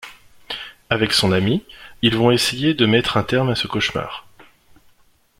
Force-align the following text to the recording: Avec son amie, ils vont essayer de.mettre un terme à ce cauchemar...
Avec 0.89 1.13
son 1.13 1.31
amie, 1.31 1.63
ils 2.01 2.17
vont 2.17 2.31
essayer 2.31 2.73
de.mettre 2.73 3.17
un 3.17 3.23
terme 3.23 3.49
à 3.51 3.55
ce 3.55 3.67
cauchemar... 3.67 4.25